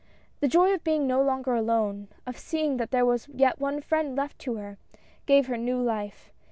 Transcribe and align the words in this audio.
The 0.39 0.47
joy 0.47 0.73
of 0.73 0.83
being 0.83 1.05
no 1.05 1.21
longer 1.21 1.53
alone— 1.53 2.07
of 2.25 2.35
see 2.35 2.63
ing 2.63 2.77
that 2.77 2.89
there 2.89 3.05
was 3.05 3.27
yet 3.27 3.59
one 3.59 3.81
friend 3.81 4.15
left 4.15 4.39
to 4.39 4.55
her, 4.55 4.79
gave 5.27 5.45
her 5.45 5.57
new 5.57 5.79
life. 5.79 6.31